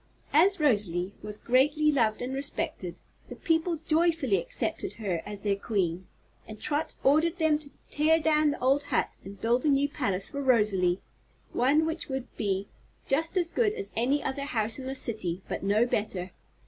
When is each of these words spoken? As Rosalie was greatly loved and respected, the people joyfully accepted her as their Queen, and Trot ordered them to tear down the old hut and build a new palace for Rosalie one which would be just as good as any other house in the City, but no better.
As 0.33 0.59
Rosalie 0.59 1.13
was 1.21 1.37
greatly 1.37 1.91
loved 1.91 2.23
and 2.23 2.33
respected, 2.33 2.99
the 3.27 3.35
people 3.35 3.77
joyfully 3.85 4.37
accepted 4.37 4.93
her 4.93 5.21
as 5.27 5.43
their 5.43 5.55
Queen, 5.55 6.07
and 6.47 6.59
Trot 6.59 6.95
ordered 7.03 7.37
them 7.37 7.59
to 7.59 7.69
tear 7.91 8.19
down 8.19 8.49
the 8.49 8.59
old 8.59 8.81
hut 8.85 9.15
and 9.23 9.39
build 9.39 9.63
a 9.63 9.69
new 9.69 9.87
palace 9.87 10.31
for 10.31 10.41
Rosalie 10.41 10.99
one 11.53 11.85
which 11.85 12.07
would 12.07 12.35
be 12.35 12.67
just 13.05 13.37
as 13.37 13.51
good 13.51 13.73
as 13.73 13.93
any 13.95 14.23
other 14.23 14.45
house 14.45 14.79
in 14.79 14.87
the 14.87 14.95
City, 14.95 15.43
but 15.47 15.61
no 15.61 15.85
better. 15.85 16.31